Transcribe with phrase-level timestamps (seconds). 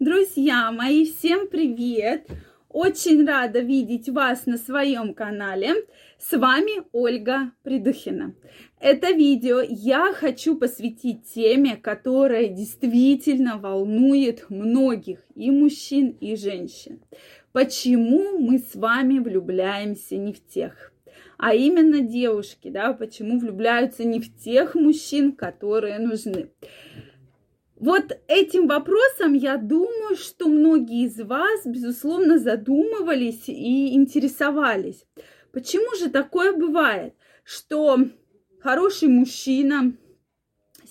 [0.00, 2.28] Друзья мои, всем привет!
[2.68, 5.74] Очень рада видеть вас на своем канале.
[6.20, 8.32] С вами Ольга Придухина.
[8.78, 17.00] Это видео я хочу посвятить теме, которая действительно волнует многих и мужчин, и женщин.
[17.50, 20.92] Почему мы с вами влюбляемся не в тех?
[21.38, 26.50] а именно девушки, да, почему влюбляются не в тех мужчин, которые нужны.
[27.78, 35.06] Вот этим вопросом, я думаю, что многие из вас, безусловно, задумывались и интересовались.
[35.52, 37.14] Почему же такое бывает,
[37.44, 37.98] что
[38.60, 39.92] хороший мужчина,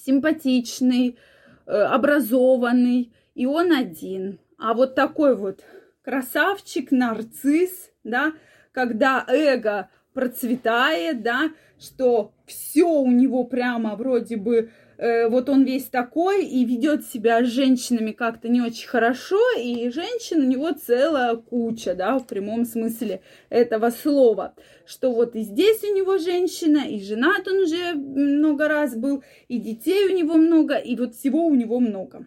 [0.05, 1.17] симпатичный,
[1.65, 5.65] э, образованный, и он один, а вот такой вот
[6.03, 8.31] красавчик, нарцисс, да,
[8.71, 15.85] когда эго процветает, да, что все у него прямо вроде бы э, вот он весь
[15.85, 21.35] такой и ведет себя с женщинами как-то не очень хорошо, и женщин у него целая
[21.35, 24.55] куча, да, в прямом смысле этого слова,
[24.85, 29.59] что вот и здесь у него женщина, и женат он уже много раз был, и
[29.59, 32.25] детей у него много, и вот всего у него много.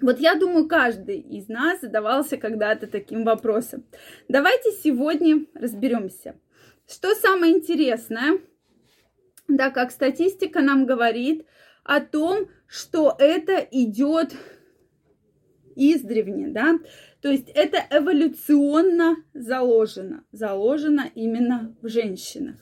[0.00, 3.84] Вот я думаю, каждый из нас задавался когда-то таким вопросом.
[4.28, 6.34] Давайте сегодня разберемся.
[6.86, 8.38] Что самое интересное,
[9.48, 11.46] да, как статистика нам говорит
[11.84, 14.34] о том, что это идет
[15.76, 16.78] издревне, да,
[17.20, 22.56] то есть это эволюционно заложено, заложено именно в женщинах.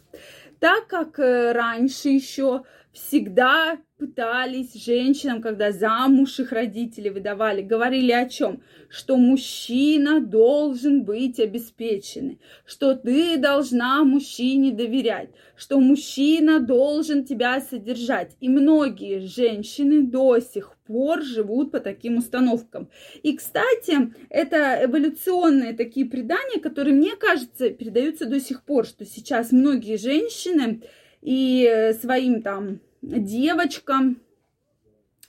[0.60, 8.28] Так как э, раньше еще всегда пытались женщинам, когда замуж их родители выдавали, говорили о
[8.28, 8.60] чем?
[8.88, 18.36] Что мужчина должен быть обеспеченный, что ты должна мужчине доверять, что мужчина должен тебя содержать.
[18.40, 22.90] И многие женщины до сих пор живут по таким установкам.
[23.22, 29.52] И, кстати, это эволюционные такие предания, которые, мне кажется, передаются до сих пор, что сейчас
[29.52, 30.82] многие женщины
[31.20, 34.20] и своим там девочкам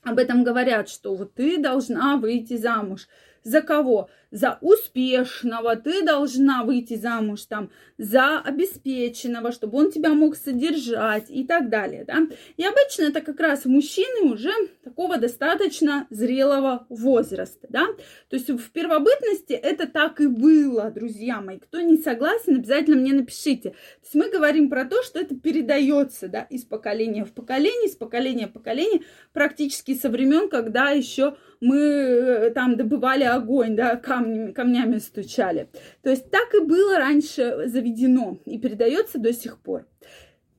[0.03, 3.07] об этом говорят, что вот ты должна выйти замуж.
[3.43, 4.09] За кого?
[4.31, 5.75] За успешного.
[5.75, 12.03] Ты должна выйти замуж там за обеспеченного, чтобы он тебя мог содержать и так далее,
[12.05, 12.27] да.
[12.57, 14.51] И обычно это как раз мужчины уже
[14.83, 17.85] такого достаточно зрелого возраста, да.
[18.29, 21.59] То есть в первобытности это так и было, друзья мои.
[21.59, 23.71] Кто не согласен, обязательно мне напишите.
[23.71, 27.95] То есть мы говорим про то, что это передается, да, из поколения в поколение, из
[27.95, 34.51] поколения в поколение, практически со времен, когда еще мы э, там добывали огонь, да, камнями,
[34.51, 35.69] камнями стучали.
[36.01, 39.85] То есть так и было раньше заведено и передается до сих пор.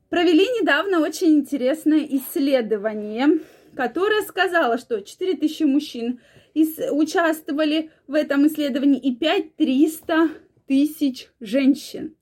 [0.09, 3.41] Провели недавно очень интересное исследование,
[3.75, 6.21] которое сказало, что 4000 мужчин
[6.55, 10.31] участвовали в этом исследовании и 5300
[10.67, 12.17] тысяч женщин.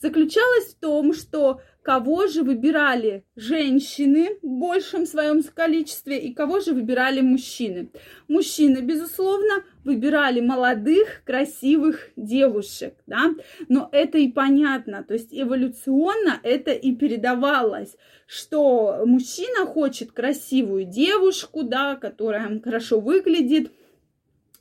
[0.00, 6.72] Заключалось в том, что кого же выбирали женщины в большем своем количестве и кого же
[6.72, 7.90] выбирали мужчины.
[8.28, 13.34] Мужчины, безусловно, выбирали молодых, красивых девушек, да,
[13.68, 21.64] но это и понятно, то есть эволюционно это и передавалось, что мужчина хочет красивую девушку,
[21.64, 23.72] да, которая хорошо выглядит,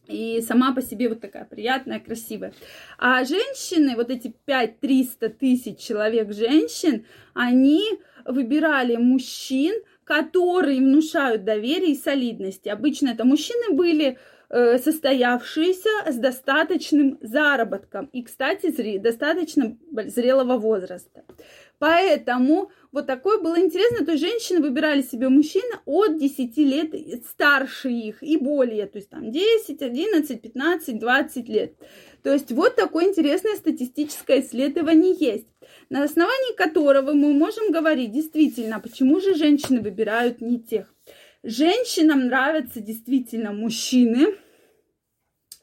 [0.08, 2.54] и сама по себе вот такая приятная, красивая.
[2.98, 7.84] А женщины, вот эти 5-300 тысяч человек женщин, они
[8.26, 9.74] выбирали мужчин,
[10.04, 12.68] которые внушают доверие и солидность.
[12.68, 14.18] Обычно это мужчины были
[14.50, 21.24] э, состоявшиеся с достаточным заработком и, кстати, достаточно зрелого возраста.
[21.82, 24.06] Поэтому вот такое было интересно.
[24.06, 26.94] То есть женщины выбирали себе мужчин от 10 лет
[27.26, 28.86] старше их и более.
[28.86, 31.74] То есть там 10, 11, 15, 20 лет.
[32.22, 35.48] То есть вот такое интересное статистическое исследование есть,
[35.90, 40.94] на основании которого мы можем говорить действительно, почему же женщины выбирают не тех.
[41.42, 44.36] Женщинам нравятся действительно мужчины,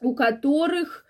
[0.01, 1.05] у которых,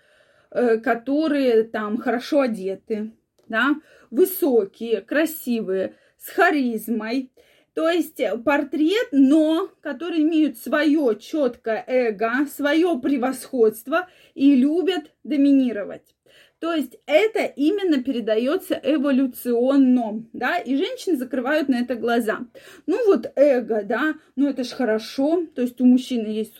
[0.52, 3.10] э, которые там хорошо одеты,
[3.50, 3.76] да,
[4.10, 7.30] высокие, красивые, с харизмой.
[7.74, 16.14] То есть портрет, но который имеют свое четкое эго, свое превосходство и любят доминировать.
[16.58, 22.40] То есть это именно передается эволюционно, да, и женщины закрывают на это глаза.
[22.86, 26.58] Ну вот эго, да, ну это ж хорошо, то есть у мужчины есть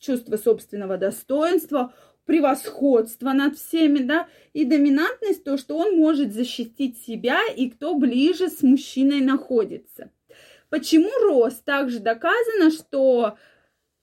[0.00, 1.94] чувство собственного достоинства,
[2.28, 8.50] превосходство над всеми, да, и доминантность, то, что он может защитить себя и кто ближе
[8.50, 10.10] с мужчиной находится.
[10.68, 11.64] Почему рост?
[11.64, 13.38] Также доказано, что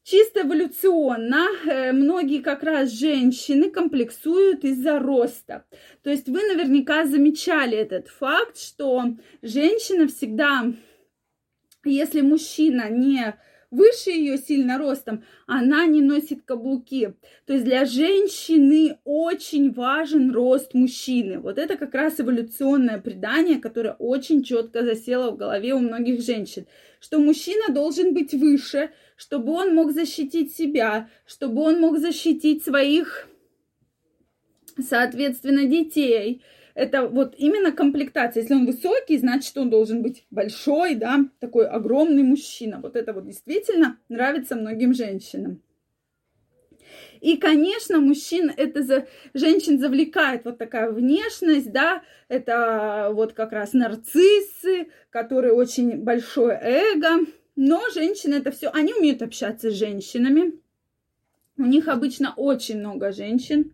[0.03, 5.65] Чисто эволюционно э, многие как раз женщины комплексуют из-за роста.
[6.03, 10.71] То есть вы наверняка замечали этот факт, что женщина всегда,
[11.83, 13.35] если мужчина не
[13.71, 17.13] выше ее сильно ростом, она не носит каблуки.
[17.45, 21.39] То есть для женщины очень важен рост мужчины.
[21.39, 26.65] Вот это как раз эволюционное предание, которое очень четко засело в голове у многих женщин,
[26.99, 33.27] что мужчина должен быть выше, чтобы он мог защитить себя, чтобы он мог защитить своих,
[34.77, 36.41] соответственно, детей,
[36.75, 38.41] это вот именно комплектация.
[38.41, 42.79] Если он высокий, значит, он должен быть большой, да, такой огромный мужчина.
[42.81, 45.61] Вот это вот действительно нравится многим женщинам.
[47.21, 53.73] И, конечно, мужчин это за женщин завлекает вот такая внешность, да, это вот как раз
[53.73, 57.25] нарциссы, которые очень большое эго.
[57.55, 60.59] Но женщины это все, они умеют общаться с женщинами.
[61.57, 63.71] У них обычно очень много женщин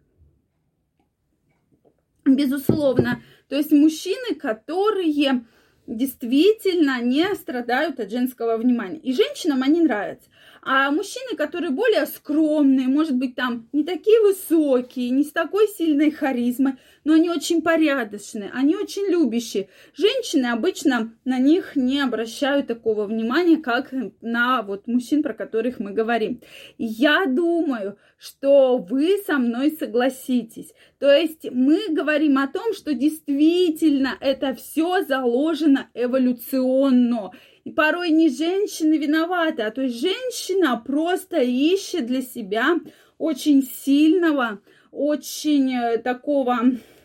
[2.36, 3.22] безусловно.
[3.48, 5.44] То есть мужчины, которые
[5.88, 9.00] действительно не страдают от женского внимания.
[9.00, 10.30] И женщинам они нравятся.
[10.64, 16.12] А мужчины, которые более скромные, может быть, там не такие высокие, не с такой сильной
[16.12, 16.74] харизмой,
[17.04, 19.70] но они очень порядочные, они очень любящие.
[19.96, 23.92] Женщины обычно на них не обращают такого внимания, как
[24.22, 26.42] на вот мужчин, про которых мы говорим.
[26.78, 30.74] Я думаю, что вы со мной согласитесь.
[31.00, 37.32] То есть мы говорим о том, что действительно это все заложено эволюционно.
[37.64, 42.78] И порой не женщины виноваты, а то есть женщина просто ищет для себя
[43.18, 44.62] очень сильного,
[44.92, 46.60] очень э, такого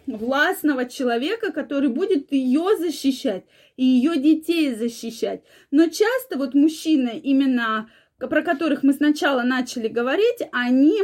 [0.07, 3.45] властного человека, который будет ее защищать
[3.77, 5.43] и ее детей защищать.
[5.71, 11.01] Но часто вот мужчины, именно про которых мы сначала начали говорить, они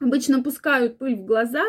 [0.00, 1.64] обычно пускают пыль в глаза,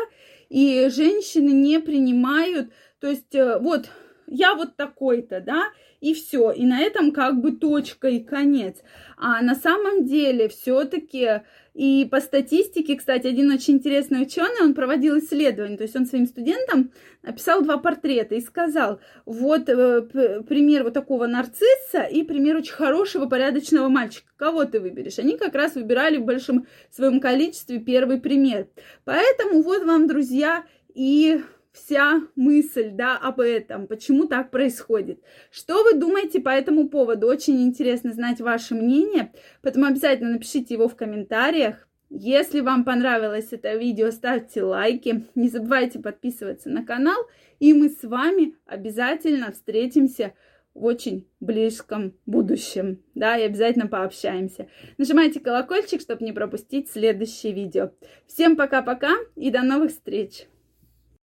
[0.48, 3.90] и женщины не принимают, то есть э, вот
[4.26, 5.64] я вот такой-то, да,
[6.00, 6.50] и все.
[6.50, 8.76] И на этом как бы точка и конец.
[9.16, 11.42] А на самом деле все-таки
[11.76, 16.26] и по статистике, кстати, один очень интересный ученый, он проводил исследование, то есть он своим
[16.26, 16.90] студентам
[17.22, 20.00] написал два портрета и сказал, вот э,
[20.48, 24.26] пример вот такого нарцисса и пример очень хорошего, порядочного мальчика.
[24.36, 25.18] Кого ты выберешь?
[25.18, 28.68] Они как раз выбирали в большом своем количестве первый пример.
[29.04, 30.64] Поэтому вот вам, друзья,
[30.94, 31.42] и
[31.76, 35.20] вся мысль, да, об этом, почему так происходит.
[35.50, 37.28] Что вы думаете по этому поводу?
[37.28, 39.32] Очень интересно знать ваше мнение,
[39.62, 41.86] поэтому обязательно напишите его в комментариях.
[42.08, 47.18] Если вам понравилось это видео, ставьте лайки, не забывайте подписываться на канал,
[47.58, 50.32] и мы с вами обязательно встретимся
[50.72, 54.68] в очень близком будущем, да, и обязательно пообщаемся.
[54.98, 57.90] Нажимайте колокольчик, чтобы не пропустить следующее видео.
[58.26, 60.46] Всем пока-пока и до новых встреч!